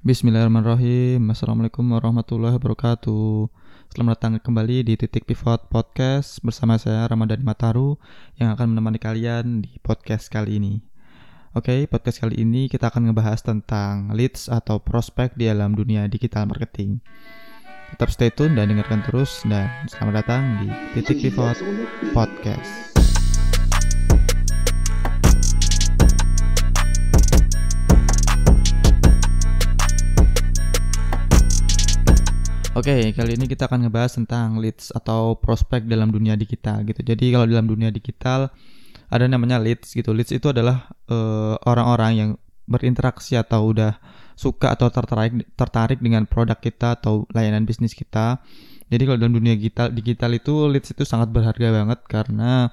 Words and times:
Bismillahirrahmanirrahim. 0.00 1.28
Assalamualaikum 1.28 1.84
warahmatullahi 1.84 2.56
wabarakatuh. 2.56 3.52
Selamat 3.92 4.16
datang 4.16 4.40
kembali 4.40 4.80
di 4.88 4.96
Titik 4.96 5.28
Pivot 5.28 5.68
Podcast 5.68 6.40
bersama 6.40 6.80
saya 6.80 7.04
Ramadan 7.04 7.44
Mataru 7.44 8.00
yang 8.40 8.56
akan 8.56 8.72
menemani 8.72 8.96
kalian 8.96 9.60
di 9.60 9.76
podcast 9.84 10.32
kali 10.32 10.56
ini. 10.56 10.80
Oke, 11.52 11.84
podcast 11.84 12.24
kali 12.24 12.40
ini 12.40 12.72
kita 12.72 12.88
akan 12.88 13.12
ngebahas 13.12 13.44
tentang 13.44 14.16
leads 14.16 14.48
atau 14.48 14.80
prospek 14.80 15.36
di 15.36 15.52
dalam 15.52 15.76
dunia 15.76 16.08
digital 16.08 16.48
marketing. 16.48 17.04
Tetap 17.92 18.08
stay 18.08 18.32
tune 18.32 18.56
dan 18.56 18.72
dengarkan 18.72 19.04
terus 19.04 19.44
dan 19.44 19.68
selamat 19.84 20.24
datang 20.24 20.64
di 20.64 20.72
Titik 20.96 21.28
Pivot 21.28 21.60
Podcast. 22.16 22.89
Oke, 32.80 32.96
okay, 32.96 33.12
kali 33.12 33.36
ini 33.36 33.44
kita 33.44 33.68
akan 33.68 33.84
ngebahas 33.84 34.16
tentang 34.16 34.56
leads 34.56 34.88
atau 34.88 35.36
prospek 35.36 35.84
dalam 35.84 36.08
dunia 36.08 36.32
digital 36.32 36.80
gitu. 36.88 37.04
Jadi 37.04 37.28
kalau 37.28 37.44
dalam 37.44 37.68
dunia 37.68 37.92
digital 37.92 38.48
ada 39.12 39.28
namanya 39.28 39.60
leads 39.60 39.92
gitu. 39.92 40.16
Leads 40.16 40.32
itu 40.32 40.48
adalah 40.48 40.88
eh, 41.12 41.60
orang-orang 41.68 42.12
yang 42.16 42.30
berinteraksi 42.64 43.36
atau 43.36 43.76
udah 43.76 44.00
suka 44.32 44.72
atau 44.72 44.88
tertarik 44.88 45.44
tertarik 45.60 46.00
dengan 46.00 46.24
produk 46.24 46.56
kita 46.56 46.96
atau 46.96 47.28
layanan 47.36 47.68
bisnis 47.68 47.92
kita. 47.92 48.40
Jadi 48.88 49.02
kalau 49.04 49.20
dalam 49.20 49.36
dunia 49.36 49.60
digital 49.60 49.92
digital 49.92 50.32
itu 50.32 50.64
leads 50.72 50.88
itu 50.88 51.04
sangat 51.04 51.28
berharga 51.28 51.84
banget 51.84 52.00
karena 52.08 52.72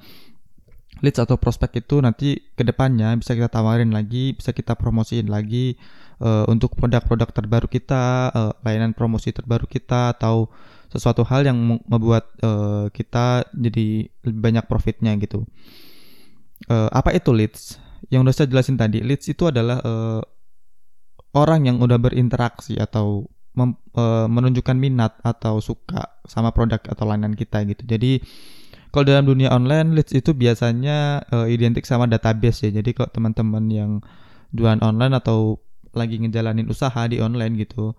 leads 1.01 1.21
atau 1.21 1.37
prospek 1.37 1.85
itu 1.85 2.01
nanti 2.01 2.41
ke 2.57 2.63
depannya 2.65 3.13
bisa 3.17 3.37
kita 3.37 3.49
tawarin 3.49 3.93
lagi, 3.93 4.33
bisa 4.33 4.53
kita 4.53 4.73
promosiin 4.73 5.29
lagi 5.29 5.77
uh, 6.21 6.45
untuk 6.49 6.73
produk-produk 6.73 7.29
terbaru 7.29 7.67
kita, 7.69 8.33
uh, 8.33 8.51
layanan 8.65 8.97
promosi 8.97 9.29
terbaru 9.29 9.69
kita 9.69 10.17
atau 10.17 10.49
sesuatu 10.87 11.21
hal 11.27 11.43
yang 11.45 11.57
membuat 11.85 12.31
uh, 12.41 12.87
kita 12.89 13.45
jadi 13.53 14.07
lebih 14.23 14.41
banyak 14.41 14.65
profitnya 14.65 15.13
gitu. 15.19 15.43
Uh, 16.71 16.89
apa 16.89 17.13
itu 17.13 17.29
leads? 17.35 17.77
Yang 18.07 18.21
udah 18.23 18.33
saya 18.33 18.47
jelasin 18.49 18.77
tadi, 18.79 19.03
leads 19.03 19.27
itu 19.27 19.51
adalah 19.51 19.83
uh, 19.83 20.21
orang 21.35 21.67
yang 21.67 21.77
udah 21.83 21.99
berinteraksi 21.99 22.79
atau 22.79 23.27
uh, 23.57 24.27
menunjukkan 24.31 24.77
minat 24.79 25.19
atau 25.21 25.59
suka 25.59 26.17
sama 26.25 26.55
produk 26.55 26.79
atau 26.87 27.03
layanan 27.05 27.35
kita 27.35 27.61
gitu. 27.67 27.83
Jadi 27.83 28.23
kalau 28.97 29.05
dalam 29.05 29.29
dunia 29.29 29.53
online 29.53 29.93
leads 29.93 30.09
itu 30.09 30.33
biasanya 30.33 31.21
uh, 31.29 31.45
identik 31.45 31.85
sama 31.85 32.09
database 32.09 32.65
ya. 32.65 32.81
Jadi 32.81 32.97
kalau 32.97 33.13
teman-teman 33.13 33.69
yang 33.69 33.91
jualan 34.49 34.81
online 34.81 35.13
atau 35.13 35.61
lagi 35.93 36.17
ngejalanin 36.17 36.65
usaha 36.65 37.05
di 37.05 37.21
online 37.21 37.61
gitu 37.61 37.93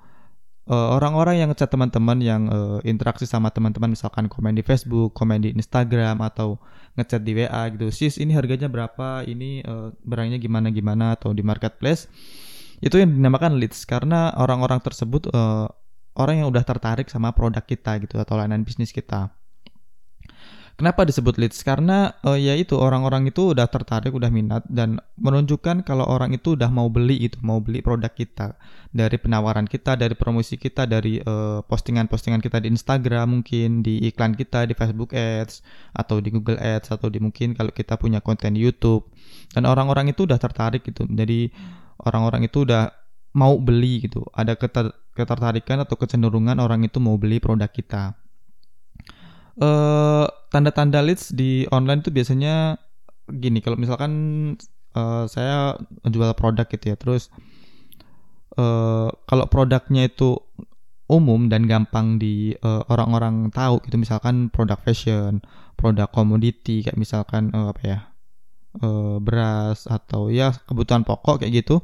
orang 0.69 1.16
orang-orang 1.16 1.34
yang 1.41 1.48
ngechat 1.48 1.72
teman-teman 1.72 2.19
yang 2.20 2.42
uh, 2.52 2.78
interaksi 2.84 3.24
sama 3.24 3.48
teman-teman 3.48 3.96
misalkan 3.96 4.28
komen 4.28 4.52
di 4.52 4.60
Facebook, 4.60 5.16
komen 5.16 5.41
di 5.41 5.50
Instagram 5.56 6.20
atau 6.20 6.60
ngechat 7.00 7.24
di 7.24 7.32
WA 7.41 7.62
gitu. 7.72 7.88
Sis, 7.88 8.20
ini 8.20 8.36
harganya 8.36 8.69
berapa? 8.69 9.24
Ini 9.24 9.64
uh, 9.64 9.96
barangnya 10.04 10.36
gimana 10.36 10.69
gimana 10.69 11.16
atau 11.16 11.32
di 11.32 11.41
marketplace. 11.41 12.12
Itu 12.84 13.00
yang 13.00 13.16
dinamakan 13.16 13.56
leads 13.56 13.88
karena 13.88 14.36
orang-orang 14.36 14.84
tersebut 14.84 15.32
uh, 15.32 15.72
orang 16.20 16.44
yang 16.44 16.48
udah 16.52 16.62
tertarik 16.62 17.08
sama 17.08 17.32
produk 17.32 17.64
kita 17.64 17.96
gitu 18.04 18.20
atau 18.20 18.36
layanan 18.36 18.60
bisnis 18.60 18.92
kita. 18.92 19.32
Kenapa 20.78 21.02
disebut 21.02 21.42
leads? 21.42 21.66
Karena 21.66 22.14
uh, 22.22 22.38
ya 22.38 22.54
itu 22.54 22.78
orang-orang 22.78 23.26
itu 23.26 23.50
udah 23.50 23.66
tertarik, 23.66 24.14
udah 24.14 24.30
minat 24.30 24.62
dan 24.70 25.02
menunjukkan 25.18 25.82
kalau 25.82 26.06
orang 26.06 26.30
itu 26.38 26.54
udah 26.54 26.70
mau 26.70 26.86
beli 26.86 27.18
itu, 27.18 27.34
mau 27.42 27.58
beli 27.58 27.82
produk 27.82 28.14
kita 28.14 28.54
dari 28.94 29.18
penawaran 29.18 29.66
kita, 29.66 29.98
dari 29.98 30.14
promosi 30.14 30.54
kita, 30.54 30.86
dari 30.86 31.18
postingan 31.18 31.66
postingan-postingan 31.66 32.38
kita 32.38 32.62
di 32.62 32.70
Instagram 32.70 33.26
mungkin, 33.26 33.82
di 33.82 34.06
iklan 34.06 34.38
kita 34.38 34.70
di 34.70 34.78
Facebook 34.78 35.19
Ads 35.19 35.66
atau 35.98 36.22
di 36.22 36.30
Google 36.30 36.62
Ads 36.62 36.94
atau 36.94 37.10
di 37.10 37.19
mungkin 37.19 37.58
kalau 37.58 37.74
kita 37.74 37.98
punya 37.98 38.22
konten 38.22 38.54
di 38.54 38.62
YouTube. 38.62 39.10
Dan 39.50 39.66
orang-orang 39.66 40.14
itu 40.14 40.30
udah 40.30 40.38
tertarik 40.38 40.86
gitu. 40.86 41.10
Jadi 41.10 41.50
orang-orang 42.06 42.47
itu 42.47 42.62
udah 42.62 42.94
mau 43.34 43.58
beli 43.58 44.06
gitu. 44.06 44.22
Ada 44.30 44.54
keter 44.54 44.94
ketertarikan 45.19 45.82
atau 45.82 45.98
kecenderungan 45.98 46.62
orang 46.62 46.86
itu 46.86 47.03
mau 47.03 47.19
beli 47.19 47.42
produk 47.42 47.66
kita 47.66 48.14
uh, 49.60 50.26
tanda-tanda 50.50 51.02
leads 51.04 51.30
di 51.34 51.69
online 51.70 52.00
tuh 52.02 52.14
biasanya 52.14 52.78
gini 53.28 53.60
kalau 53.60 53.76
misalkan 53.76 54.12
uh, 54.96 55.28
saya 55.28 55.76
jual 56.08 56.32
produk 56.34 56.64
gitu 56.70 56.94
ya 56.94 56.96
terus 56.96 57.28
uh, 58.56 59.12
kalau 59.28 59.44
produknya 59.50 60.08
itu 60.08 60.41
umum 61.08 61.48
dan 61.48 61.64
gampang 61.64 62.20
di 62.20 62.52
orang 62.60 62.84
orang-orang 62.92 63.34
tahu 63.48 63.80
gitu 63.88 63.97
misalkan 63.97 64.52
produk 64.52 64.76
fashion 64.76 65.41
produk 65.80 66.04
komoditi 66.12 66.84
kayak 66.84 67.00
misalkan 67.00 67.48
uh, 67.56 67.72
apa 67.72 67.82
ya 67.84 67.98
uh, 68.84 69.16
beras 69.16 69.88
atau 69.88 70.28
ya 70.28 70.52
kebutuhan 70.68 71.08
pokok 71.08 71.41
kayak 71.41 71.64
gitu 71.64 71.80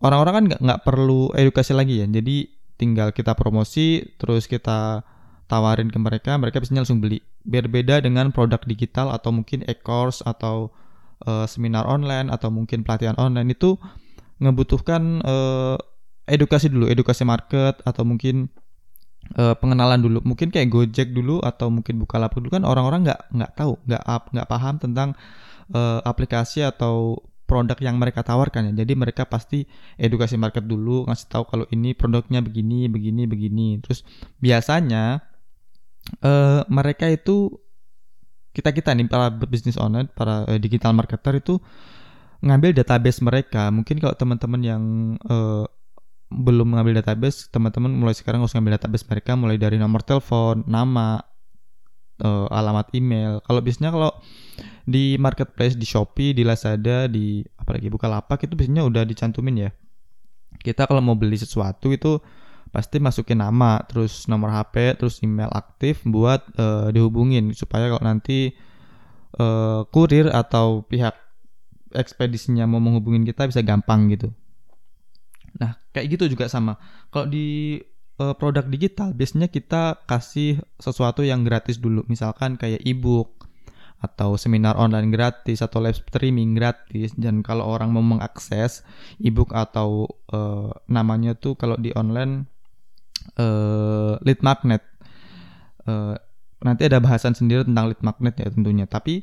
orang-orang 0.00 0.34
kan 0.34 0.44
nggak 0.60 0.82
perlu 0.82 1.30
edukasi 1.36 1.76
lagi 1.76 2.00
ya. 2.02 2.06
Jadi 2.08 2.48
tinggal 2.80 3.12
kita 3.12 3.36
promosi 3.36 4.16
terus 4.16 4.48
kita 4.48 5.04
tawarin 5.50 5.90
ke 5.90 5.98
mereka, 5.98 6.38
mereka 6.38 6.62
biasanya 6.62 6.86
langsung 6.86 7.02
beli. 7.02 7.18
Berbeda 7.42 7.98
dengan 7.98 8.30
produk 8.30 8.62
digital 8.62 9.10
atau 9.10 9.34
mungkin 9.34 9.66
e-course 9.66 10.22
atau 10.22 10.70
uh, 11.26 11.44
seminar 11.50 11.90
online 11.90 12.30
atau 12.30 12.54
mungkin 12.54 12.86
pelatihan 12.86 13.18
online 13.18 13.50
itu 13.50 13.74
ngebutuhkan 14.38 15.26
uh, 15.26 15.76
edukasi 16.30 16.70
dulu, 16.70 16.86
edukasi 16.86 17.26
market 17.26 17.82
atau 17.82 18.06
mungkin 18.06 18.46
uh, 19.34 19.58
pengenalan 19.58 20.00
dulu. 20.00 20.22
Mungkin 20.22 20.54
kayak 20.54 20.70
Gojek 20.70 21.10
dulu 21.10 21.42
atau 21.42 21.68
mungkin 21.68 21.98
Bukalapak 21.98 22.38
dulu 22.38 22.54
kan 22.54 22.62
orang-orang 22.62 23.10
nggak 23.10 23.20
nggak 23.34 23.52
tahu, 23.58 23.74
nggak 23.90 24.02
nggak 24.06 24.48
paham 24.48 24.74
tentang 24.78 25.08
uh, 25.74 26.00
aplikasi 26.06 26.62
atau 26.62 27.18
produk 27.50 27.74
yang 27.82 27.98
mereka 27.98 28.22
tawarkan 28.22 28.70
ya. 28.70 28.86
Jadi 28.86 28.94
mereka 28.94 29.26
pasti 29.26 29.66
edukasi 29.98 30.38
market 30.38 30.62
dulu, 30.62 31.10
ngasih 31.10 31.26
tahu 31.26 31.44
kalau 31.50 31.66
ini 31.74 31.98
produknya 31.98 32.38
begini, 32.38 32.86
begini, 32.86 33.26
begini. 33.26 33.68
Terus 33.82 34.06
biasanya 34.38 35.18
uh, 36.22 36.66
mereka 36.66 37.06
itu 37.08 37.54
kita 38.50 38.74
kita 38.74 38.90
nih 38.98 39.06
para 39.06 39.30
bisnis 39.30 39.78
online, 39.78 40.10
para 40.10 40.42
uh, 40.50 40.58
digital 40.58 40.90
marketer 40.90 41.38
itu 41.38 41.62
ngambil 42.42 42.74
database 42.74 43.22
mereka. 43.22 43.70
Mungkin 43.70 44.02
kalau 44.02 44.14
teman-teman 44.18 44.60
yang 44.64 44.82
uh, 45.28 45.64
belum 46.30 46.74
mengambil 46.74 47.02
database, 47.02 47.50
teman-teman 47.50 47.90
mulai 47.90 48.14
sekarang 48.14 48.42
harus 48.42 48.54
ngambil 48.54 48.78
database 48.78 49.06
mereka 49.06 49.34
mulai 49.34 49.58
dari 49.58 49.76
nomor 49.78 50.02
telepon, 50.02 50.62
nama, 50.66 51.22
uh, 52.22 52.46
alamat 52.50 52.90
email. 52.94 53.42
Kalau 53.42 53.60
biasanya 53.62 53.90
kalau 53.90 54.10
di 54.86 55.18
marketplace, 55.18 55.74
di 55.74 55.86
Shopee, 55.86 56.34
di 56.34 56.42
Lazada, 56.46 57.06
di 57.10 57.42
apalagi 57.58 57.90
Bukalapak 57.90 58.46
itu 58.46 58.54
biasanya 58.54 58.86
udah 58.86 59.02
dicantumin 59.06 59.68
ya. 59.68 59.70
Kita 60.60 60.86
kalau 60.86 61.00
mau 61.00 61.16
beli 61.16 61.38
sesuatu 61.38 61.90
itu 61.90 62.20
pasti 62.70 63.02
masukin 63.02 63.42
nama, 63.42 63.82
terus 63.86 64.30
nomor 64.30 64.54
HP, 64.54 64.98
terus 64.98 65.18
email 65.26 65.50
aktif 65.50 66.02
buat 66.06 66.46
uh, 66.54 66.88
dihubungin 66.94 67.50
supaya 67.54 67.90
kalau 67.90 68.02
nanti 68.02 68.54
uh, 69.38 69.82
kurir 69.90 70.30
atau 70.30 70.86
pihak 70.86 71.14
ekspedisinya 71.90 72.70
mau 72.70 72.78
menghubungin 72.78 73.26
kita 73.26 73.50
bisa 73.50 73.60
gampang 73.66 74.06
gitu. 74.14 74.30
Nah, 75.58 75.78
kayak 75.90 76.18
gitu 76.18 76.30
juga 76.38 76.46
sama. 76.46 76.78
Kalau 77.10 77.26
di 77.26 77.78
uh, 78.22 78.34
produk 78.38 78.62
digital 78.70 79.10
biasanya 79.10 79.50
kita 79.50 80.06
kasih 80.06 80.62
sesuatu 80.78 81.26
yang 81.26 81.42
gratis 81.42 81.82
dulu, 81.82 82.06
misalkan 82.06 82.54
kayak 82.54 82.82
ebook 82.86 83.40
atau 84.00 84.40
seminar 84.40 84.80
online 84.80 85.12
gratis 85.12 85.60
atau 85.60 85.84
live 85.84 86.00
streaming 86.00 86.56
gratis 86.56 87.12
dan 87.20 87.44
kalau 87.44 87.68
orang 87.68 87.92
mau 87.92 88.00
mengakses 88.00 88.80
ebook 89.20 89.52
atau 89.52 90.08
uh, 90.32 90.72
namanya 90.88 91.36
tuh 91.36 91.52
kalau 91.52 91.76
di 91.76 91.92
online 91.92 92.48
uh, 93.36 94.18
lead 94.24 94.40
magnet. 94.40 94.82
Uh, 95.84 96.16
nanti 96.60 96.86
ada 96.86 97.00
bahasan 97.00 97.32
sendiri 97.32 97.64
tentang 97.64 97.92
lead 97.92 98.02
magnet 98.02 98.34
ya 98.40 98.48
tentunya. 98.50 98.86
Tapi 98.88 99.22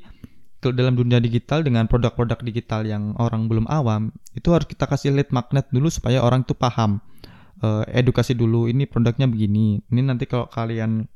kalau 0.57 0.73
dalam 0.73 0.97
dunia 0.97 1.21
digital 1.21 1.61
dengan 1.61 1.85
produk-produk 1.85 2.41
digital 2.41 2.81
yang 2.87 3.13
orang 3.21 3.45
belum 3.45 3.69
awam, 3.69 4.09
itu 4.33 4.49
harus 4.49 4.65
kita 4.65 4.89
kasih 4.89 5.13
lead 5.13 5.29
magnet 5.29 5.69
dulu 5.69 5.91
supaya 5.91 6.21
orang 6.23 6.45
itu 6.45 6.57
paham. 6.57 7.01
Uh, 7.57 7.81
edukasi 7.89 8.37
dulu 8.37 8.69
ini 8.69 8.85
produknya 8.85 9.25
begini. 9.25 9.81
Ini 9.89 10.01
nanti 10.05 10.29
kalau 10.29 10.45
kalian 10.45 11.09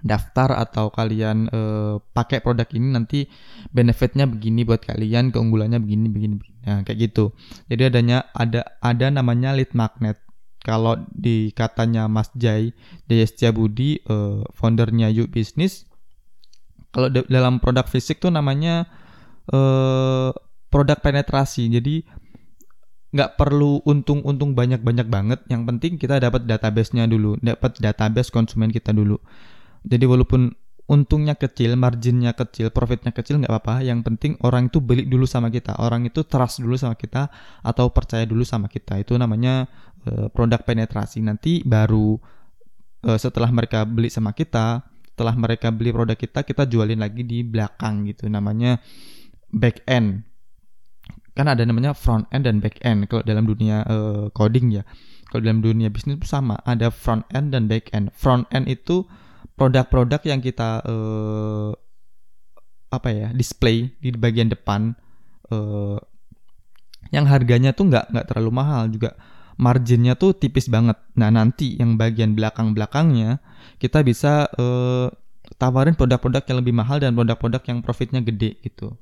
daftar 0.00 0.56
atau 0.58 0.90
kalian 0.90 1.52
uh, 1.52 2.00
pakai 2.16 2.42
produk 2.42 2.66
ini 2.74 2.88
nanti 2.90 3.28
benefitnya 3.70 4.24
begini 4.24 4.66
buat 4.66 4.82
kalian 4.82 5.30
keunggulannya 5.30 5.78
begini 5.78 6.08
begini, 6.08 6.34
begini. 6.40 6.58
Nah, 6.66 6.80
kayak 6.82 6.98
gitu 7.10 7.36
jadi 7.70 7.92
adanya 7.92 8.26
ada 8.34 8.66
ada 8.82 9.06
namanya 9.12 9.52
lead 9.54 9.70
magnet 9.76 10.18
kalau 10.62 10.98
di 11.10 11.50
katanya 11.52 12.06
Mas 12.06 12.30
Jai 12.38 12.74
Jaya 13.10 13.26
Setiabudi 13.26 14.02
uh, 14.06 14.46
foundernya 14.54 15.10
You 15.10 15.26
Business 15.26 15.86
kalau 16.92 17.08
dalam 17.08 17.58
produk 17.58 17.88
fisik 17.88 18.20
tuh 18.20 18.30
namanya 18.30 18.86
uh, 19.50 20.30
produk 20.68 20.98
penetrasi 21.00 21.72
jadi 21.72 22.04
nggak 23.12 23.36
perlu 23.36 23.84
untung-untung 23.84 24.56
banyak-banyak 24.56 25.06
banget. 25.06 25.40
Yang 25.52 25.62
penting 25.68 25.92
kita 26.00 26.16
dapat 26.16 26.48
database-nya 26.48 27.04
dulu, 27.04 27.36
dapat 27.44 27.76
database 27.76 28.32
konsumen 28.32 28.72
kita 28.72 28.90
dulu. 28.96 29.20
Jadi 29.84 30.04
walaupun 30.08 30.56
untungnya 30.90 31.38
kecil, 31.38 31.78
marginnya 31.78 32.34
kecil, 32.34 32.74
profitnya 32.74 33.14
kecil 33.14 33.38
nggak 33.42 33.52
apa-apa. 33.52 33.86
Yang 33.86 34.06
penting 34.06 34.32
orang 34.42 34.68
itu 34.68 34.82
beli 34.82 35.06
dulu 35.06 35.24
sama 35.28 35.48
kita, 35.48 35.78
orang 35.78 36.06
itu 36.06 36.26
trust 36.26 36.62
dulu 36.62 36.74
sama 36.74 36.98
kita 36.98 37.30
atau 37.62 37.90
percaya 37.94 38.26
dulu 38.26 38.42
sama 38.42 38.66
kita. 38.66 38.98
Itu 38.98 39.14
namanya 39.16 39.70
uh, 40.06 40.26
produk 40.30 40.62
penetrasi. 40.62 41.22
Nanti 41.22 41.62
baru 41.62 42.18
uh, 43.06 43.18
setelah 43.18 43.48
mereka 43.54 43.86
beli 43.86 44.10
sama 44.10 44.34
kita, 44.34 44.82
setelah 45.14 45.34
mereka 45.38 45.70
beli 45.70 45.94
produk 45.94 46.18
kita, 46.18 46.42
kita 46.42 46.66
jualin 46.66 46.98
lagi 46.98 47.22
di 47.22 47.46
belakang 47.46 48.06
gitu. 48.10 48.26
Namanya 48.26 48.82
back 49.52 49.84
end 49.86 50.26
kan 51.32 51.48
ada 51.48 51.64
namanya 51.64 51.96
front 51.96 52.28
end 52.28 52.44
dan 52.44 52.60
back 52.60 52.76
end 52.84 53.08
kalau 53.08 53.24
dalam 53.24 53.48
dunia 53.48 53.84
uh, 53.88 54.28
coding 54.36 54.68
ya 54.68 54.84
kalau 55.32 55.48
dalam 55.48 55.64
dunia 55.64 55.88
bisnis 55.88 56.20
sama 56.28 56.60
ada 56.68 56.92
front 56.92 57.24
end 57.32 57.56
dan 57.56 57.72
back 57.72 57.88
end 57.96 58.12
front 58.12 58.44
end 58.52 58.68
itu 58.68 59.08
produk-produk 59.56 60.20
yang 60.26 60.40
kita 60.40 60.82
uh, 60.84 61.70
apa 62.92 63.08
ya 63.08 63.28
display 63.32 63.92
di 64.00 64.12
bagian 64.12 64.52
depan 64.52 64.92
uh, 65.48 65.96
yang 67.10 67.24
harganya 67.24 67.72
tuh 67.72 67.88
nggak 67.88 68.12
nggak 68.12 68.26
terlalu 68.28 68.50
mahal 68.52 68.88
juga 68.88 69.16
marginnya 69.56 70.16
tuh 70.16 70.36
tipis 70.36 70.68
banget 70.68 70.96
nah 71.16 71.32
nanti 71.32 71.76
yang 71.80 71.96
bagian 71.96 72.36
belakang 72.36 72.76
belakangnya 72.76 73.40
kita 73.80 74.04
bisa 74.04 74.48
uh, 74.60 75.08
tawarin 75.56 75.96
produk-produk 75.96 76.44
yang 76.48 76.58
lebih 76.60 76.74
mahal 76.76 77.00
dan 77.00 77.16
produk-produk 77.16 77.62
yang 77.68 77.78
profitnya 77.80 78.20
gede 78.20 78.60
gitu 78.60 78.96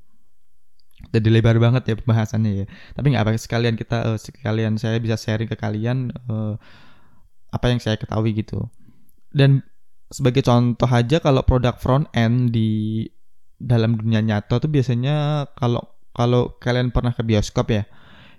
jadi 1.09 1.29
lebar 1.33 1.57
banget 1.57 1.83
ya 1.89 1.95
pembahasannya 1.97 2.53
ya. 2.53 2.67
Tapi 2.93 3.07
nggak 3.17 3.25
apa 3.25 3.33
sekalian 3.41 3.75
kita 3.81 4.05
uh, 4.05 4.19
sekalian 4.21 4.77
saya 4.77 5.01
bisa 5.01 5.17
sharing 5.17 5.49
ke 5.49 5.57
kalian 5.57 6.13
uh, 6.29 6.61
apa 7.51 7.67
yang 7.73 7.81
saya 7.81 7.97
ketahui 7.97 8.37
gitu. 8.37 8.69
Dan 9.33 9.65
sebagai 10.11 10.43
contoh 10.43 10.91
aja 10.91 11.23
kalau 11.23 11.47
produk 11.47 11.79
front 11.79 12.11
end 12.13 12.51
di 12.51 13.07
dalam 13.61 13.95
dunia 13.95 14.19
nyata 14.21 14.59
tuh 14.59 14.67
biasanya 14.67 15.47
kalau 15.55 15.85
kalau 16.11 16.59
kalian 16.59 16.91
pernah 16.91 17.15
ke 17.15 17.23
bioskop 17.23 17.71
ya. 17.71 17.87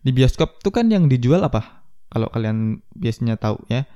Di 0.04 0.12
bioskop 0.12 0.60
tuh 0.60 0.76
kan 0.76 0.92
yang 0.92 1.08
dijual 1.08 1.40
apa? 1.42 1.88
Kalau 2.12 2.28
kalian 2.28 2.84
biasanya 2.92 3.40
tahu 3.40 3.64
ya. 3.72 3.88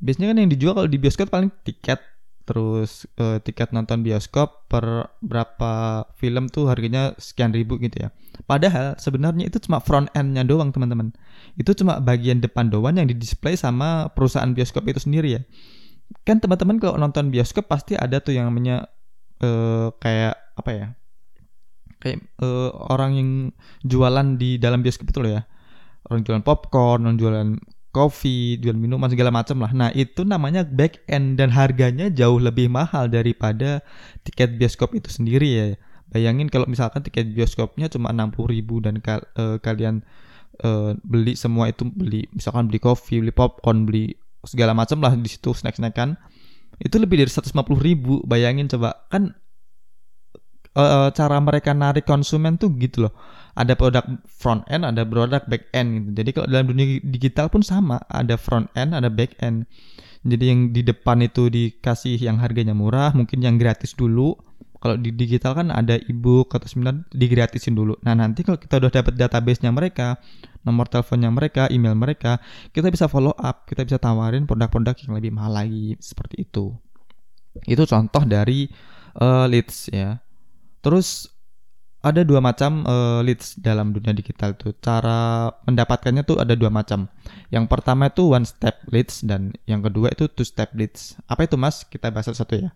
Biasanya 0.00 0.32
kan 0.32 0.38
yang 0.40 0.50
dijual 0.50 0.72
kalau 0.78 0.88
di 0.88 0.96
bioskop 0.96 1.28
paling 1.28 1.52
tiket 1.66 2.00
terus 2.48 3.04
uh, 3.20 3.36
tiket 3.44 3.76
nonton 3.76 4.00
bioskop 4.00 4.64
per 4.72 5.12
berapa 5.20 6.04
film 6.16 6.48
tuh 6.48 6.72
harganya 6.72 7.12
sekian 7.20 7.52
ribu 7.52 7.76
gitu 7.76 8.08
ya. 8.08 8.08
Padahal 8.48 8.96
sebenarnya 8.96 9.52
itu 9.52 9.60
cuma 9.60 9.84
front 9.84 10.08
end-nya 10.16 10.48
doang 10.48 10.72
teman-teman. 10.72 11.12
Itu 11.60 11.76
cuma 11.76 12.00
bagian 12.00 12.40
depan 12.40 12.72
doang 12.72 12.96
yang 12.96 13.04
didisplay 13.04 13.52
sama 13.52 14.08
perusahaan 14.16 14.48
bioskop 14.48 14.88
itu 14.88 15.04
sendiri 15.04 15.36
ya. 15.36 15.42
Kan 16.24 16.40
teman-teman 16.40 16.80
kalau 16.80 16.96
nonton 16.96 17.32
bioskop 17.32 17.68
pasti 17.68 17.96
ada 17.96 18.20
tuh 18.20 18.36
yang 18.36 18.48
namanya 18.48 18.88
uh, 19.44 19.92
kayak 20.00 20.36
apa 20.56 20.70
ya? 20.72 20.86
Kayak 21.98 22.28
uh, 22.40 22.70
orang 22.92 23.10
yang 23.16 23.30
jualan 23.82 24.38
di 24.38 24.56
dalam 24.56 24.80
bioskop 24.84 25.10
itu 25.10 25.20
loh 25.24 25.32
ya. 25.40 25.42
Orang 26.08 26.24
jualan 26.24 26.44
popcorn, 26.44 27.04
orang 27.04 27.18
jualan 27.20 27.48
kopi, 27.92 28.60
jual 28.60 28.76
minuman 28.76 29.08
segala 29.10 29.32
macam 29.32 29.64
lah. 29.64 29.72
Nah, 29.72 29.90
itu 29.96 30.22
namanya 30.22 30.62
back 30.62 31.02
end 31.08 31.40
dan 31.40 31.50
harganya 31.52 32.12
jauh 32.12 32.38
lebih 32.38 32.68
mahal 32.68 33.08
daripada 33.08 33.80
tiket 34.22 34.60
bioskop 34.60 34.94
itu 34.94 35.08
sendiri 35.08 35.48
ya. 35.48 35.66
Bayangin 36.08 36.48
kalau 36.48 36.64
misalkan 36.64 37.04
tiket 37.04 37.32
bioskopnya 37.36 37.92
cuma 37.92 38.14
60.000 38.14 38.84
dan 38.84 38.94
kal 39.04 39.20
uh, 39.36 39.60
kalian 39.60 40.00
uh, 40.64 40.96
beli 41.04 41.36
semua 41.36 41.68
itu 41.68 41.84
beli 41.92 42.24
misalkan 42.32 42.72
beli 42.72 42.80
kopi, 42.80 43.20
beli 43.20 43.34
popcorn, 43.34 43.84
beli 43.84 44.16
segala 44.48 44.72
macam 44.72 44.98
lah 45.04 45.12
di 45.12 45.28
situ 45.28 45.52
snack-snackan. 45.52 46.16
Itu 46.80 46.96
lebih 46.96 47.20
dari 47.20 47.28
150.000. 47.28 48.24
Bayangin 48.24 48.72
coba 48.72 49.04
kan 49.12 49.36
uh, 50.78 51.08
cara 51.12 51.36
mereka 51.42 51.74
narik 51.74 52.06
konsumen 52.06 52.56
tuh 52.56 52.72
gitu 52.80 53.08
loh. 53.08 53.14
Ada 53.58 53.74
produk 53.74 54.06
front 54.30 54.62
end, 54.70 54.86
ada 54.86 55.02
produk 55.02 55.42
back 55.50 55.68
end 55.74 55.88
gitu. 55.98 56.10
Jadi 56.22 56.30
kalau 56.30 56.46
dalam 56.46 56.66
dunia 56.70 57.02
digital 57.02 57.50
pun 57.50 57.60
sama, 57.66 57.98
ada 58.06 58.38
front 58.38 58.70
end, 58.78 58.94
ada 58.94 59.10
back 59.10 59.34
end. 59.42 59.66
Jadi 60.22 60.44
yang 60.46 60.60
di 60.70 60.82
depan 60.86 61.22
itu 61.22 61.50
dikasih 61.50 62.18
yang 62.18 62.38
harganya 62.38 62.74
murah, 62.74 63.10
mungkin 63.18 63.42
yang 63.42 63.58
gratis 63.58 63.98
dulu. 63.98 64.38
Kalau 64.78 64.94
di 64.94 65.10
digital 65.10 65.58
kan 65.58 65.68
ada 65.74 65.98
ebook 66.06 66.54
atau 66.54 66.70
seminar 66.70 67.02
digratisin 67.10 67.74
dulu. 67.74 67.98
Nah 68.06 68.14
nanti 68.14 68.46
kalau 68.46 68.62
kita 68.62 68.78
udah 68.78 68.90
dapat 68.94 69.14
database-nya 69.18 69.74
mereka, 69.74 70.22
nomor 70.62 70.86
teleponnya 70.86 71.34
mereka, 71.34 71.66
email 71.74 71.98
mereka, 71.98 72.38
kita 72.70 72.86
bisa 72.86 73.10
follow 73.10 73.34
up, 73.34 73.66
kita 73.66 73.82
bisa 73.82 73.98
tawarin 73.98 74.46
produk-produk 74.46 74.94
yang 75.02 75.12
lebih 75.18 75.34
mahal 75.34 75.58
lagi 75.58 75.98
seperti 75.98 76.46
itu. 76.46 76.78
Itu 77.66 77.82
contoh 77.90 78.22
dari 78.22 78.70
uh, 79.18 79.50
leads 79.50 79.90
ya. 79.90 80.22
Terus 80.78 81.26
ada 81.98 82.22
dua 82.22 82.38
macam 82.38 82.86
uh, 82.86 83.18
leads 83.26 83.58
dalam 83.58 83.90
dunia 83.90 84.14
digital 84.14 84.54
tuh. 84.54 84.70
Cara 84.78 85.50
mendapatkannya 85.66 86.22
tuh 86.22 86.38
ada 86.38 86.54
dua 86.54 86.70
macam. 86.70 87.10
Yang 87.50 87.66
pertama 87.66 88.06
itu 88.06 88.30
one 88.30 88.46
step 88.46 88.86
leads 88.94 89.26
dan 89.26 89.50
yang 89.66 89.82
kedua 89.82 90.14
itu 90.14 90.30
two 90.30 90.46
step 90.46 90.70
leads. 90.78 91.18
Apa 91.26 91.50
itu 91.50 91.58
Mas? 91.58 91.82
Kita 91.82 92.14
bahas 92.14 92.30
satu 92.30 92.54
ya. 92.54 92.70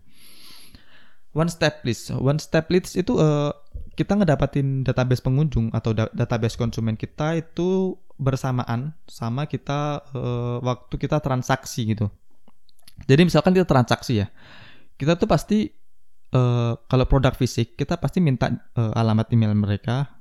One 1.33 1.49
step 1.49 1.81
leads. 1.81 2.13
One 2.13 2.37
step 2.37 2.69
leads 2.69 2.93
itu 2.93 3.17
uh, 3.17 3.49
kita 3.97 4.17
ngedapatin 4.17 4.85
database 4.85 5.21
pengunjung 5.21 5.73
atau 5.73 5.93
da 5.93 6.05
database 6.13 6.53
konsumen 6.57 6.93
kita 6.93 7.41
itu 7.41 7.97
bersamaan 8.21 8.93
sama 9.09 9.49
kita 9.49 10.05
uh, 10.13 10.61
waktu 10.61 10.93
kita 10.97 11.17
transaksi 11.17 11.89
gitu. 11.89 12.09
Jadi 13.09 13.25
misalkan 13.25 13.57
kita 13.57 13.65
transaksi 13.65 14.21
ya. 14.21 14.27
Kita 14.93 15.17
tuh 15.17 15.25
pasti 15.25 15.73
uh, 16.37 16.77
kalau 16.85 17.05
produk 17.09 17.33
fisik 17.33 17.73
kita 17.73 17.97
pasti 17.97 18.21
minta 18.21 18.53
uh, 18.77 18.93
alamat 18.93 19.33
email 19.33 19.57
mereka, 19.57 20.13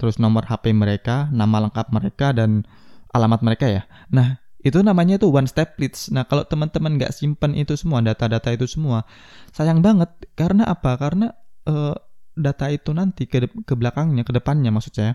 terus 0.00 0.16
nomor 0.16 0.48
HP 0.48 0.72
mereka, 0.72 1.28
nama 1.36 1.68
lengkap 1.68 1.92
mereka 1.92 2.32
dan 2.32 2.64
alamat 3.12 3.44
mereka 3.44 3.68
ya. 3.68 3.82
Nah 4.08 4.40
itu 4.66 4.82
namanya 4.82 5.22
tuh 5.22 5.30
one 5.30 5.46
step 5.46 5.78
leads. 5.78 6.10
Nah 6.10 6.26
kalau 6.26 6.42
teman-teman 6.42 6.98
nggak 6.98 7.14
simpen 7.14 7.54
itu 7.54 7.78
semua 7.78 8.02
data-data 8.02 8.50
itu 8.50 8.66
semua, 8.66 9.06
sayang 9.54 9.78
banget. 9.78 10.10
Karena 10.34 10.66
apa? 10.66 10.98
Karena 10.98 11.30
uh, 11.70 11.94
data 12.34 12.66
itu 12.74 12.90
nanti 12.90 13.30
ke 13.30 13.46
ke 13.46 13.74
belakangnya, 13.78 14.26
ke 14.26 14.34
depannya 14.34 14.74
maksud 14.74 14.90
saya. 14.90 15.14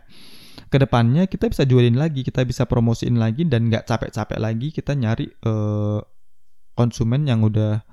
Ke 0.71 0.79
depannya 0.79 1.27
kita 1.27 1.51
bisa 1.51 1.67
jualin 1.67 1.99
lagi, 1.99 2.23
kita 2.23 2.47
bisa 2.47 2.63
promosiin 2.63 3.19
lagi 3.19 3.43
dan 3.43 3.67
nggak 3.67 3.83
capek-capek 3.91 4.39
lagi 4.39 4.71
kita 4.71 4.95
nyari 4.95 5.27
uh, 5.43 5.99
konsumen 6.71 7.27
yang 7.27 7.43
udah 7.43 7.83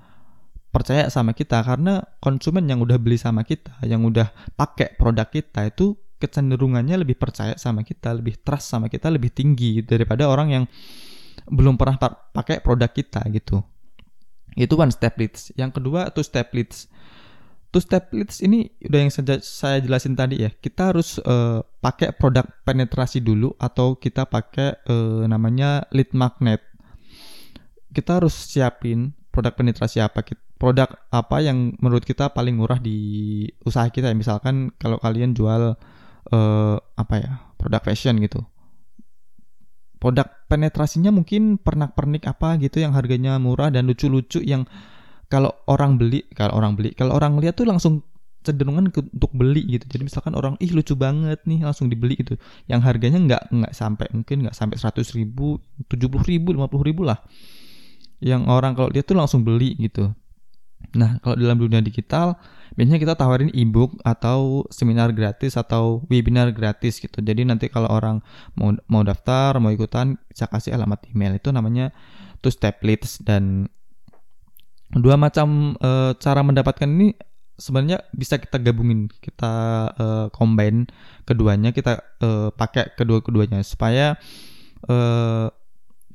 percaya 0.71 1.11
sama 1.11 1.35
kita 1.35 1.59
karena 1.67 2.07
konsumen 2.23 2.71
yang 2.71 2.79
udah 2.79 3.03
beli 3.03 3.19
sama 3.19 3.43
kita, 3.43 3.83
yang 3.83 4.07
udah 4.07 4.31
pakai 4.55 4.95
produk 4.95 5.27
kita 5.27 5.67
itu 5.67 5.99
kecenderungannya 6.23 7.03
lebih 7.03 7.19
percaya 7.19 7.59
sama 7.59 7.83
kita, 7.83 8.15
lebih 8.15 8.38
trust 8.47 8.71
sama 8.71 8.87
kita 8.87 9.11
lebih 9.11 9.35
tinggi 9.35 9.83
daripada 9.83 10.31
orang 10.31 10.49
yang 10.55 10.65
belum 11.47 11.78
pernah 11.78 12.00
pakai 12.35 12.59
produk 12.59 12.90
kita 12.90 13.23
gitu. 13.30 13.62
Itu 14.59 14.75
one 14.75 14.90
step 14.90 15.14
leads. 15.21 15.54
Yang 15.54 15.78
kedua 15.78 16.11
two 16.11 16.26
step 16.26 16.50
leads. 16.57 16.90
Two 17.68 17.85
step 17.85 18.09
leads 18.16 18.40
ini 18.40 18.73
udah 18.80 18.99
yang 18.99 19.12
saya 19.45 19.78
jelasin 19.78 20.16
tadi 20.16 20.42
ya. 20.42 20.50
Kita 20.50 20.90
harus 20.90 21.21
uh, 21.23 21.61
pakai 21.85 22.16
produk 22.16 22.49
penetrasi 22.64 23.21
dulu 23.21 23.52
atau 23.61 23.95
kita 23.95 24.25
pakai 24.25 24.83
uh, 24.88 25.28
namanya 25.28 25.85
lead 25.92 26.11
magnet. 26.16 26.64
Kita 27.92 28.18
harus 28.18 28.35
siapin 28.35 29.12
produk 29.30 29.54
penetrasi 29.54 30.02
apa 30.02 30.25
kita 30.25 30.49
produk 30.59 30.90
apa 31.14 31.38
yang 31.38 31.78
menurut 31.78 32.02
kita 32.02 32.35
paling 32.35 32.59
murah 32.59 32.83
di 32.83 33.47
usaha 33.62 33.87
kita 33.87 34.11
misalkan 34.12 34.75
kalau 34.75 34.99
kalian 34.99 35.33
jual 35.33 35.78
uh, 36.35 36.76
apa 36.99 37.14
ya 37.14 37.33
produk 37.57 37.78
fashion 37.87 38.18
gitu 38.18 38.42
produk 39.99 40.26
penetrasinya 40.47 41.11
mungkin 41.11 41.59
pernak-pernik 41.59 42.26
apa 42.26 42.59
gitu 42.62 42.83
yang 42.83 42.95
harganya 42.95 43.37
murah 43.38 43.71
dan 43.71 43.87
lucu-lucu 43.87 44.43
yang 44.43 44.64
kalau 45.28 45.52
orang 45.69 46.00
beli 46.00 46.25
kalau 46.33 46.57
orang 46.57 46.78
beli 46.78 46.95
kalau 46.97 47.19
orang 47.19 47.37
lihat 47.43 47.59
tuh 47.59 47.69
langsung 47.69 48.07
cenderungan 48.38 48.88
untuk 48.88 49.31
beli 49.35 49.67
gitu. 49.67 49.85
Jadi 49.85 50.09
misalkan 50.09 50.33
orang 50.33 50.55
ih 50.62 50.71
lucu 50.73 50.95
banget 50.97 51.43
nih 51.45 51.67
langsung 51.67 51.90
dibeli 51.90 52.17
gitu. 52.17 52.38
Yang 52.71 52.81
harganya 52.87 53.19
nggak 53.21 53.43
nggak 53.52 53.73
sampai 53.76 54.07
mungkin 54.14 54.49
nggak 54.49 54.57
sampai 54.57 54.76
seratus 54.81 55.12
ribu 55.12 55.61
tujuh 55.90 56.09
ribu 56.25 56.55
lima 56.57 56.71
puluh 56.71 56.88
ribu 56.88 57.05
lah. 57.05 57.21
Yang 58.23 58.49
orang 58.49 58.73
kalau 58.73 58.88
dia 58.88 59.05
tuh 59.05 59.19
langsung 59.19 59.45
beli 59.45 59.76
gitu 59.76 60.14
Nah, 60.97 61.21
kalau 61.21 61.37
dalam 61.37 61.61
dunia 61.61 61.85
digital, 61.85 62.41
biasanya 62.79 63.01
kita 63.03 63.15
tawarin 63.19 63.53
ebook 63.53 63.99
atau 64.07 64.65
seminar 64.73 65.13
gratis 65.13 65.59
atau 65.59 66.07
webinar 66.09 66.55
gratis 66.55 67.03
gitu. 67.03 67.21
Jadi 67.21 67.45
nanti 67.45 67.69
kalau 67.69 67.93
orang 67.93 68.25
mau 68.57 68.73
mau 68.89 69.05
daftar, 69.05 69.61
mau 69.61 69.69
ikutan, 69.69 70.17
bisa 70.31 70.49
kasih 70.49 70.79
alamat 70.79 71.05
email. 71.13 71.37
Itu 71.37 71.53
namanya 71.53 71.93
two 72.41 72.49
step 72.49 72.81
leads 72.81 73.21
dan 73.21 73.69
dua 74.97 75.21
macam 75.21 75.77
e, 75.77 76.17
cara 76.17 76.41
mendapatkan 76.41 76.89
ini 76.89 77.13
sebenarnya 77.59 78.07
bisa 78.15 78.39
kita 78.39 78.63
gabungin, 78.63 79.11
kita 79.19 79.55
uh, 79.99 80.27
combine 80.31 80.87
keduanya, 81.27 81.75
kita 81.75 81.99
uh, 82.23 82.55
pakai 82.55 82.95
kedua-keduanya 82.95 83.67
supaya 83.67 84.15
uh, 84.87 85.51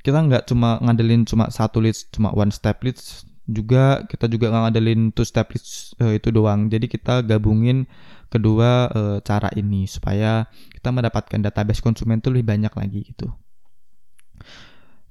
kita 0.00 0.24
nggak 0.24 0.48
cuma 0.48 0.80
ngandelin 0.80 1.28
cuma 1.28 1.52
satu 1.52 1.84
leads, 1.84 2.08
cuma 2.08 2.32
one 2.32 2.48
step 2.48 2.80
leads 2.80 3.28
juga 3.44 4.08
kita 4.08 4.24
juga 4.28 4.48
nggak 4.48 4.62
ngandelin 4.68 5.02
two 5.12 5.26
step 5.26 5.52
leads 5.52 5.92
uh, 6.00 6.12
itu 6.16 6.32
doang. 6.32 6.72
Jadi 6.72 6.88
kita 6.88 7.20
gabungin 7.24 7.84
kedua 8.32 8.88
uh, 8.90 9.18
cara 9.20 9.52
ini 9.54 9.84
supaya 9.84 10.48
kita 10.72 10.88
mendapatkan 10.90 11.38
database 11.44 11.84
konsumen 11.84 12.18
itu 12.24 12.32
lebih 12.32 12.48
banyak 12.56 12.72
lagi 12.72 13.00
gitu. 13.14 13.28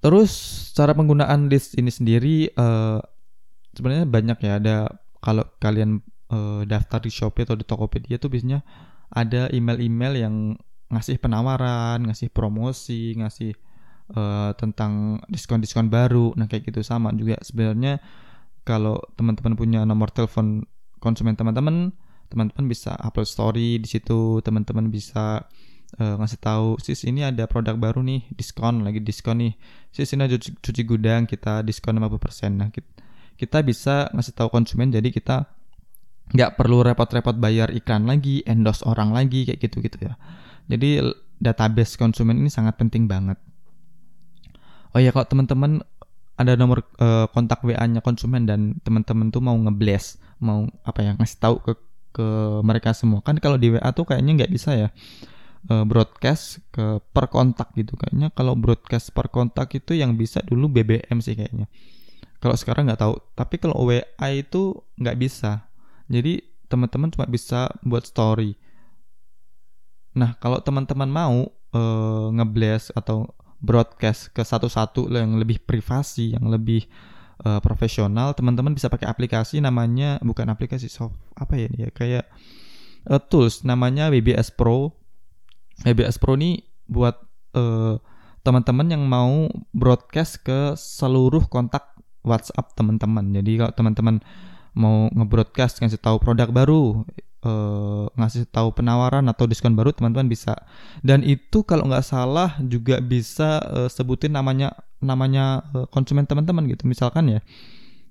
Terus 0.04 0.32
cara 0.76 0.92
penggunaan 0.92 1.48
list 1.48 1.80
ini 1.80 1.88
sendiri 1.88 2.52
uh, 2.58 3.00
sebenarnya 3.78 4.06
banyak 4.10 4.38
ya. 4.42 4.52
Ada 4.60 4.76
kalau 5.22 5.46
kalian 5.62 6.02
daftar 6.66 6.98
di 6.98 7.14
Shopee 7.14 7.46
atau 7.46 7.54
di 7.54 7.62
Tokopedia 7.62 8.18
tuh 8.18 8.34
biasanya 8.34 8.66
ada 9.14 9.54
email-email 9.54 10.18
yang 10.18 10.58
ngasih 10.90 11.22
penawaran, 11.22 12.02
ngasih 12.10 12.34
promosi, 12.34 13.14
ngasih 13.22 13.54
uh, 14.12 14.52
tentang 14.60 15.24
diskon-diskon 15.32 15.88
baru. 15.88 16.36
Nah, 16.36 16.52
kayak 16.52 16.68
gitu 16.68 16.84
sama 16.84 17.16
juga 17.16 17.40
sebenarnya 17.40 18.04
kalau 18.68 19.00
teman-teman 19.16 19.56
punya 19.56 19.82
nomor 19.88 20.12
telepon 20.12 20.68
konsumen 21.00 21.36
teman-teman, 21.36 21.92
teman-teman 22.32 22.66
bisa 22.68 22.96
upload 23.00 23.28
story 23.28 23.80
di 23.80 23.88
situ, 23.88 24.40
teman-teman 24.44 24.88
bisa 24.88 25.48
uh, 26.00 26.16
ngasih 26.20 26.40
tahu, 26.40 26.80
"Sis, 26.80 27.04
ini 27.04 27.28
ada 27.28 27.48
produk 27.48 27.76
baru 27.76 28.00
nih, 28.04 28.28
diskon, 28.32 28.88
lagi 28.88 29.04
diskon 29.04 29.44
nih. 29.44 29.54
Sis, 29.92 30.12
ini 30.16 30.28
cuci, 30.28 30.60
cuci 30.64 30.82
gudang, 30.88 31.28
kita 31.28 31.62
diskon 31.62 32.00
50%." 32.00 32.56
Nah, 32.56 32.72
kita, 32.72 32.90
kita 33.36 33.58
bisa 33.68 34.08
ngasih 34.16 34.34
tahu 34.36 34.48
konsumen 34.52 34.94
jadi 34.94 35.12
kita 35.12 35.44
nggak 36.32 36.56
perlu 36.56 36.88
repot-repot 36.88 37.36
bayar 37.36 37.68
iklan 37.76 38.08
lagi, 38.08 38.40
endorse 38.48 38.88
orang 38.88 39.12
lagi 39.12 39.44
kayak 39.44 39.60
gitu-gitu 39.60 40.08
ya. 40.08 40.16
Jadi 40.72 41.04
database 41.44 42.00
konsumen 42.00 42.40
ini 42.40 42.48
sangat 42.48 42.80
penting 42.80 43.12
banget. 43.12 43.36
Oh 44.94 45.02
ya 45.02 45.10
kalau 45.10 45.26
teman-teman 45.26 45.82
ada 46.34 46.58
nomor 46.58 46.86
uh, 46.98 47.30
kontak 47.30 47.62
WA-nya 47.62 48.02
konsumen 48.02 48.50
dan 48.50 48.82
teman-teman 48.82 49.30
tuh 49.30 49.42
mau 49.42 49.54
ngeblast, 49.54 50.22
mau 50.42 50.66
apa 50.86 51.00
ya 51.02 51.12
ngasih 51.18 51.38
tahu 51.42 51.56
ke 51.62 51.74
ke 52.14 52.28
mereka 52.62 52.94
semua. 52.94 53.26
Kan 53.26 53.42
kalau 53.42 53.58
di 53.58 53.74
WA 53.74 53.90
tuh 53.94 54.06
kayaknya 54.06 54.46
nggak 54.46 54.54
bisa 54.54 54.78
ya 54.78 54.90
uh, 55.74 55.86
broadcast 55.86 56.62
ke 56.70 57.02
per 57.14 57.30
kontak 57.30 57.74
gitu 57.74 57.98
kayaknya. 57.98 58.30
Kalau 58.34 58.54
broadcast 58.54 59.14
per 59.14 59.30
kontak 59.34 59.74
itu 59.78 59.98
yang 59.98 60.14
bisa 60.14 60.42
dulu 60.46 60.70
BBM 60.70 61.22
sih 61.22 61.34
kayaknya. 61.34 61.66
Kalau 62.38 62.54
sekarang 62.54 62.86
nggak 62.86 63.02
tahu. 63.02 63.18
Tapi 63.34 63.56
kalau 63.58 63.78
WA 63.90 64.28
itu 64.30 64.78
nggak 65.02 65.18
bisa 65.18 65.74
jadi 66.12 66.44
teman-teman 66.68 67.10
cuma 67.14 67.26
bisa 67.30 67.70
buat 67.86 68.04
story. 68.04 68.58
Nah, 70.14 70.38
kalau 70.38 70.62
teman-teman 70.62 71.10
mau 71.10 71.50
uh, 71.74 72.28
ngeblast 72.34 72.94
atau 72.94 73.34
broadcast 73.64 74.36
ke 74.36 74.44
satu-satu 74.44 75.08
yang 75.08 75.40
lebih 75.40 75.64
privasi, 75.64 76.36
yang 76.36 76.52
lebih 76.52 76.84
uh, 77.48 77.64
profesional, 77.64 78.36
teman-teman 78.36 78.76
bisa 78.76 78.92
pakai 78.92 79.08
aplikasi 79.08 79.64
namanya 79.64 80.20
bukan 80.20 80.52
aplikasi 80.52 80.92
soft 80.92 81.16
apa 81.40 81.56
ya 81.56 81.70
ya 81.72 81.90
kayak 81.96 82.28
uh, 83.08 83.24
tools 83.24 83.64
namanya 83.64 84.12
WBS 84.12 84.52
Pro. 84.52 84.92
WBS 85.88 86.20
Pro 86.20 86.36
ini 86.36 86.60
buat 86.92 87.16
uh, 87.56 87.98
teman-teman 88.44 88.88
yang 88.92 89.04
mau 89.08 89.48
broadcast 89.72 90.44
ke 90.44 90.76
seluruh 90.76 91.48
kontak 91.48 91.96
WhatsApp 92.28 92.76
teman-teman. 92.76 93.32
Jadi 93.32 93.64
kalau 93.64 93.74
teman-teman 93.74 94.16
mau 94.74 95.10
ngebroadcast 95.14 95.82
ngasih 95.82 96.02
tahu 96.02 96.18
produk 96.18 96.50
baru 96.50 97.06
uh, 97.46 98.10
ngasih 98.18 98.50
tahu 98.50 98.74
penawaran 98.74 99.28
atau 99.30 99.46
diskon 99.46 99.78
baru 99.78 99.94
teman-teman 99.94 100.28
bisa. 100.28 100.58
Dan 101.06 101.22
itu 101.22 101.62
kalau 101.64 101.86
nggak 101.86 102.06
salah 102.06 102.58
juga 102.64 102.98
bisa 103.04 103.62
uh, 103.64 103.90
sebutin 103.90 104.34
namanya 104.34 104.74
namanya 105.04 105.62
uh, 105.76 105.86
konsumen 105.92 106.26
teman-teman 106.26 106.66
gitu. 106.72 106.90
Misalkan 106.90 107.30
ya 107.30 107.40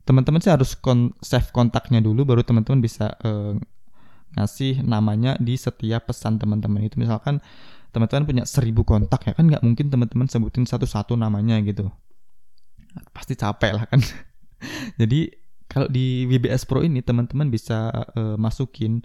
teman-teman 0.06 0.42
sih 0.42 0.50
harus 0.50 0.74
kon 0.78 1.14
save 1.22 1.50
kontaknya 1.54 2.02
dulu 2.02 2.26
baru 2.26 2.42
teman-teman 2.42 2.82
bisa 2.82 3.14
ngasih 4.34 4.82
namanya 4.82 5.38
di 5.38 5.54
setiap 5.54 6.10
pesan 6.10 6.38
teman-teman 6.38 6.82
itu. 6.82 6.98
Misalkan 6.98 7.38
teman-teman 7.92 8.24
punya 8.24 8.44
seribu 8.48 8.82
kontak 8.82 9.28
ya 9.28 9.32
kan? 9.36 9.46
Nggak 9.46 9.62
mungkin 9.62 9.86
teman-teman 9.92 10.26
sebutin 10.26 10.64
satu-satu 10.64 11.14
namanya 11.14 11.60
gitu. 11.60 11.92
Pasti 13.12 13.36
capek 13.36 13.72
lah 13.76 13.84
kan. 13.88 14.00
Jadi 15.00 15.41
kalau 15.72 15.88
di 15.88 16.28
WBS 16.28 16.68
Pro 16.68 16.84
ini 16.84 17.00
teman-teman 17.00 17.48
bisa 17.48 17.88
uh, 18.12 18.36
masukin 18.36 19.00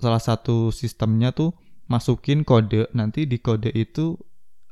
salah 0.00 0.18
satu 0.18 0.72
sistemnya 0.72 1.36
tuh 1.36 1.52
masukin 1.92 2.40
kode. 2.40 2.88
Nanti 2.96 3.28
di 3.28 3.36
kode 3.36 3.68
itu 3.68 4.16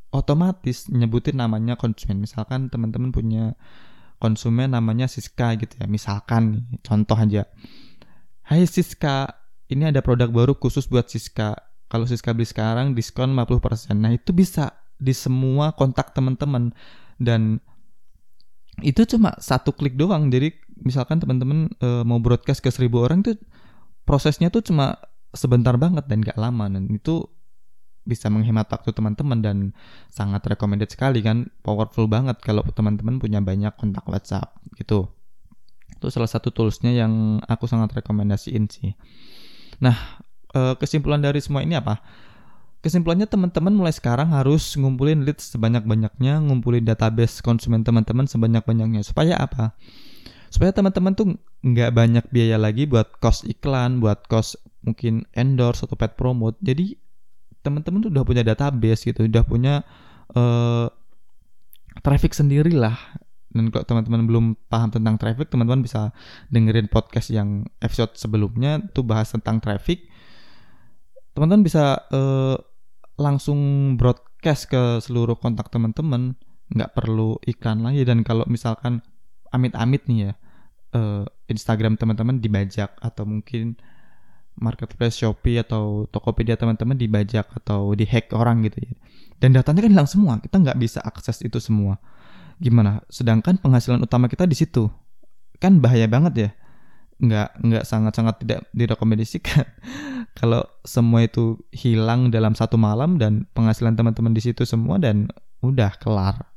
otomatis 0.08 0.88
nyebutin 0.88 1.36
namanya 1.36 1.76
konsumen. 1.76 2.24
Misalkan 2.24 2.72
teman-teman 2.72 3.12
punya 3.12 3.52
konsumen 4.16 4.72
namanya 4.72 5.04
Siska 5.04 5.52
gitu 5.60 5.76
ya. 5.76 5.84
Misalkan 5.84 6.64
contoh 6.80 7.20
aja. 7.20 7.44
Hai 8.48 8.64
Siska 8.64 9.36
ini 9.68 9.92
ada 9.92 10.00
produk 10.00 10.32
baru 10.32 10.56
khusus 10.56 10.88
buat 10.88 11.12
Siska. 11.12 11.60
Kalau 11.92 12.08
Siska 12.08 12.32
beli 12.32 12.48
sekarang 12.48 12.96
diskon 12.96 13.36
50% 13.36 14.00
nah 14.00 14.16
itu 14.16 14.32
bisa 14.32 14.80
di 14.96 15.12
semua 15.12 15.76
kontak 15.76 16.16
teman-teman. 16.16 16.72
Dan 17.20 17.60
itu 18.80 19.04
cuma 19.04 19.36
satu 19.36 19.76
klik 19.76 20.00
doang. 20.00 20.32
Jadi 20.32 20.61
misalkan 20.82 21.18
teman-teman 21.22 21.70
e, 21.78 21.88
mau 22.02 22.18
broadcast 22.18 22.60
ke 22.60 22.70
seribu 22.70 23.02
orang 23.02 23.22
tuh 23.22 23.38
prosesnya 24.06 24.50
tuh 24.50 24.62
cuma 24.62 24.98
sebentar 25.32 25.74
banget 25.78 26.04
dan 26.06 26.20
gak 26.20 26.36
lama 26.36 26.68
dan 26.68 26.90
itu 26.90 27.24
bisa 28.02 28.26
menghemat 28.26 28.66
waktu 28.66 28.90
teman-teman 28.90 29.38
dan 29.38 29.56
sangat 30.10 30.42
recommended 30.44 30.90
sekali 30.90 31.22
kan 31.22 31.46
powerful 31.62 32.10
banget 32.10 32.36
kalau 32.42 32.66
teman-teman 32.74 33.22
punya 33.22 33.38
banyak 33.38 33.70
kontak 33.78 34.02
WhatsApp 34.10 34.58
gitu 34.74 35.06
itu 35.94 36.06
salah 36.10 36.26
satu 36.26 36.50
toolsnya 36.50 36.90
yang 36.90 37.38
aku 37.46 37.70
sangat 37.70 37.94
rekomendasiin 38.02 38.66
sih 38.66 38.98
nah 39.78 39.94
e, 40.50 40.74
kesimpulan 40.82 41.22
dari 41.22 41.38
semua 41.38 41.62
ini 41.62 41.78
apa 41.78 42.02
Kesimpulannya 42.82 43.30
teman-teman 43.30 43.70
mulai 43.78 43.94
sekarang 43.94 44.34
harus 44.34 44.74
ngumpulin 44.74 45.22
leads 45.22 45.54
sebanyak-banyaknya, 45.54 46.42
ngumpulin 46.42 46.82
database 46.82 47.38
konsumen 47.38 47.86
teman-teman 47.86 48.26
sebanyak-banyaknya. 48.26 49.06
Supaya 49.06 49.38
apa? 49.38 49.78
Supaya 50.52 50.68
teman-teman 50.76 51.16
tuh 51.16 51.32
nggak 51.64 51.90
banyak 51.96 52.24
biaya 52.28 52.60
lagi 52.60 52.84
buat 52.84 53.16
cost 53.24 53.48
iklan, 53.48 54.04
buat 54.04 54.28
cost 54.28 54.60
mungkin 54.84 55.24
endorse 55.32 55.88
atau 55.88 55.96
pet 55.96 56.12
promote. 56.12 56.60
Jadi 56.60 56.92
teman-teman 57.64 58.04
tuh 58.04 58.10
udah 58.12 58.24
punya 58.28 58.44
database 58.44 59.08
gitu, 59.08 59.24
udah 59.24 59.44
punya 59.48 59.80
uh, 60.36 60.92
traffic 62.04 62.36
sendiri 62.36 62.76
lah. 62.76 63.00
Dan 63.48 63.72
kalau 63.72 63.88
teman-teman 63.88 64.28
belum 64.28 64.46
paham 64.68 64.92
tentang 64.92 65.16
traffic, 65.16 65.48
teman-teman 65.48 65.80
bisa 65.80 66.12
dengerin 66.52 66.92
podcast 66.92 67.32
yang 67.32 67.64
episode 67.80 68.12
sebelumnya 68.20 68.84
tuh 68.92 69.08
bahas 69.08 69.32
tentang 69.32 69.56
traffic. 69.56 70.04
Teman-teman 71.32 71.64
bisa 71.64 71.96
uh, 72.12 72.60
langsung 73.16 73.94
broadcast 73.96 74.68
ke 74.68 75.00
seluruh 75.00 75.40
kontak 75.40 75.72
teman-teman 75.72 76.36
nggak 76.72 76.92
perlu 76.96 77.36
iklan 77.44 77.84
lagi 77.84 78.04
dan 78.04 78.24
kalau 78.24 78.48
misalkan 78.48 79.04
amit-amit 79.52 80.08
nih 80.08 80.32
ya 80.32 80.32
uh, 80.94 81.24
Instagram 81.48 81.96
teman-teman 82.00 82.38
dibajak 82.38 82.96
atau 83.00 83.24
mungkin 83.28 83.76
marketplace 84.56 85.20
Shopee 85.20 85.60
atau 85.60 86.04
Tokopedia 86.12 86.60
teman-teman 86.60 86.96
dibajak 86.96 87.48
atau 87.56 87.96
dihack 87.96 88.32
orang 88.36 88.64
gitu 88.68 88.84
ya 88.84 88.92
dan 89.40 89.56
datanya 89.56 89.88
kan 89.88 89.90
hilang 89.90 90.10
semua 90.10 90.38
kita 90.38 90.60
nggak 90.60 90.78
bisa 90.78 91.00
akses 91.02 91.40
itu 91.40 91.56
semua 91.58 91.96
gimana 92.60 93.02
sedangkan 93.08 93.58
penghasilan 93.58 94.04
utama 94.04 94.28
kita 94.28 94.44
di 94.44 94.54
situ 94.54 94.92
kan 95.58 95.80
bahaya 95.80 96.04
banget 96.06 96.34
ya 96.36 96.50
nggak 97.22 97.48
nggak 97.64 97.84
sangat 97.86 98.12
sangat 98.12 98.34
tidak 98.44 98.60
direkomendasikan 98.76 99.66
kalau 100.38 100.64
semua 100.84 101.24
itu 101.24 101.60
hilang 101.72 102.32
dalam 102.32 102.56
satu 102.56 102.80
malam 102.80 103.20
dan 103.20 103.44
penghasilan 103.52 103.96
teman-teman 103.96 104.32
di 104.32 104.42
situ 104.42 104.64
semua 104.64 104.96
dan 104.96 105.28
udah 105.62 105.94
kelar. 106.00 106.50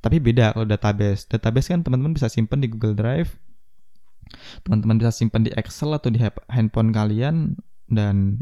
Tapi 0.00 0.16
beda 0.16 0.56
kalau 0.56 0.64
database. 0.64 1.28
Database 1.28 1.76
kan 1.76 1.84
teman-teman 1.84 2.16
bisa 2.16 2.32
simpan 2.32 2.64
di 2.64 2.72
Google 2.72 2.96
Drive. 2.96 3.36
Teman-teman 4.66 4.98
bisa 5.00 5.12
simpan 5.12 5.46
di 5.46 5.50
Excel 5.54 5.94
atau 5.94 6.08
di 6.08 6.18
handphone 6.50 6.90
kalian 6.94 7.58
dan 7.90 8.40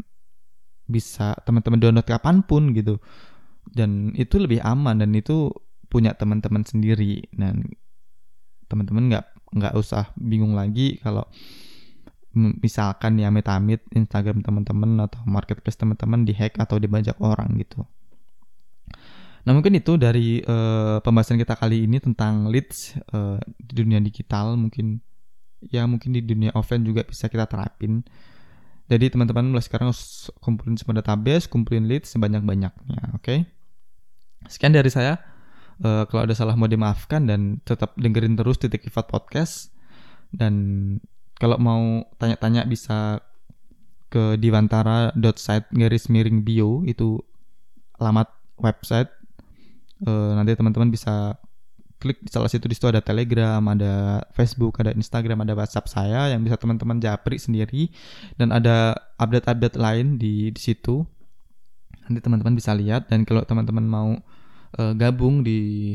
bisa 0.89 1.37
teman-teman 1.45 1.81
download 1.81 2.07
kapan 2.07 2.41
pun 2.45 2.73
gitu. 2.73 2.97
Dan 3.69 4.13
itu 4.17 4.41
lebih 4.41 4.61
aman 4.65 5.01
dan 5.01 5.13
itu 5.13 5.53
punya 5.89 6.13
teman-teman 6.13 6.65
sendiri 6.65 7.25
dan 7.33 7.65
teman-teman 8.69 9.09
nggak 9.09 9.25
nggak 9.57 9.73
usah 9.73 10.13
bingung 10.13 10.53
lagi 10.53 11.01
kalau 11.01 11.25
misalkan 12.37 13.17
ya 13.17 13.33
amit-amit 13.33 13.81
Instagram 13.89 14.45
teman-teman 14.45 15.01
atau 15.01 15.25
marketplace 15.25 15.81
teman-teman 15.81 16.29
dihack 16.29 16.61
atau 16.61 16.77
dibajak 16.77 17.17
orang 17.17 17.57
gitu. 17.57 17.81
Nah 19.49 19.51
mungkin 19.57 19.73
itu 19.73 19.97
dari 19.97 20.45
uh, 20.45 21.01
pembahasan 21.01 21.41
kita 21.41 21.57
kali 21.57 21.89
ini 21.89 21.97
tentang 21.97 22.53
leads 22.53 22.93
uh, 23.09 23.41
di 23.57 23.73
dunia 23.81 23.97
digital 23.97 24.53
mungkin 24.53 25.01
ya 25.67 25.83
mungkin 25.83 26.15
di 26.15 26.23
dunia 26.23 26.55
offline 26.55 26.87
juga 26.87 27.03
bisa 27.03 27.27
kita 27.27 27.45
terapin. 27.45 28.03
Jadi 28.89 29.13
teman-teman 29.13 29.53
mulai 29.53 29.61
sekarang 29.61 29.93
harus 29.93 30.33
kumpulin 30.41 30.73
semua 30.73 30.97
database 30.97 31.45
kumpulin 31.45 31.85
lead 31.85 32.09
sebanyak-banyaknya 32.09 33.13
oke? 33.13 33.21
Okay? 33.21 33.45
sekian 34.47 34.71
dari 34.71 34.87
saya. 34.87 35.19
Uh, 35.79 36.03
kalau 36.11 36.27
ada 36.27 36.35
salah 36.35 36.59
mau 36.59 36.67
dimaafkan 36.67 37.23
dan 37.23 37.63
tetap 37.63 37.95
dengerin 37.95 38.35
terus 38.35 38.59
titik 38.59 38.87
Kifat 38.87 39.07
podcast. 39.07 39.71
Dan 40.31 40.53
kalau 41.39 41.55
mau 41.59 42.03
tanya-tanya 42.19 42.67
bisa 42.67 43.23
ke 44.11 44.35
diwantara.site 44.41 45.71
garis 45.71 46.11
miring 46.11 46.43
bio 46.43 46.83
itu 46.83 47.19
alamat 47.99 48.27
website. 48.59 49.11
Uh, 50.03 50.35
nanti 50.35 50.55
teman-teman 50.55 50.91
bisa 50.91 51.35
klik 51.99 52.23
di 52.23 52.31
salah 52.31 52.47
situ 52.47 52.65
di 52.65 52.75
situ 52.79 52.87
ada 52.87 53.03
Telegram, 53.03 53.59
ada 53.67 54.23
Facebook, 54.31 54.79
ada 54.79 54.95
Instagram, 54.95 55.43
ada 55.43 55.53
WhatsApp 55.53 55.91
saya 55.91 56.31
yang 56.31 56.41
bisa 56.41 56.55
teman-teman 56.55 56.97
japri 57.03 57.35
sendiri. 57.35 57.91
Dan 58.39 58.55
ada 58.55 58.95
update-update 59.19 59.75
lain 59.75 60.15
di 60.15 60.49
di 60.49 60.61
situ. 60.63 61.03
Nanti 62.07 62.19
teman-teman 62.23 62.55
bisa 62.55 62.71
lihat. 62.73 63.11
Dan 63.11 63.27
kalau 63.27 63.43
teman-teman 63.43 63.85
mau 63.85 64.09
uh, 64.79 64.93
gabung 64.95 65.43
di 65.43 65.93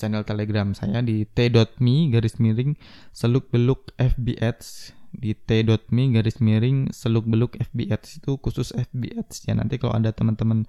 channel 0.00 0.24
Telegram 0.24 0.72
saya 0.72 1.04
di 1.04 1.28
t.me 1.28 2.08
garis 2.08 2.40
miring 2.40 2.72
seluk 3.12 3.52
beluk 3.52 3.92
FBS 4.00 4.96
di 5.12 5.36
t.me 5.36 6.02
garis 6.16 6.40
miring 6.40 6.88
seluk 6.88 7.28
beluk 7.28 7.60
FBS 7.60 8.24
itu 8.24 8.40
khusus 8.40 8.72
FBS 8.72 9.44
ya 9.44 9.52
nanti 9.52 9.76
kalau 9.76 9.92
ada 9.92 10.08
teman-teman 10.08 10.64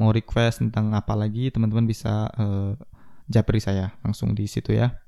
mau 0.00 0.08
request 0.16 0.64
tentang 0.64 0.96
apa 0.96 1.12
lagi 1.12 1.52
teman-teman 1.52 1.84
bisa 1.84 2.32
uh, 2.40 2.72
japri 3.30 3.62
saya 3.62 3.94
langsung 4.02 4.34
di 4.34 4.50
situ 4.50 4.74
ya. 4.74 4.98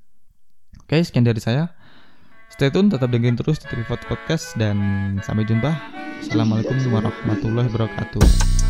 Oke, 0.87 1.03
sekian 1.03 1.27
dari 1.27 1.43
saya. 1.43 1.75
Stay 2.55 2.71
tune, 2.71 2.93
tetap 2.93 3.11
dengerin 3.11 3.35
terus 3.35 3.59
di 3.59 3.67
Tripod 3.67 3.99
Podcast 4.07 4.55
dan 4.55 4.79
sampai 5.25 5.43
jumpa. 5.43 5.73
Assalamualaikum 6.23 6.79
warahmatullahi 6.95 7.67
wabarakatuh. 7.73 8.62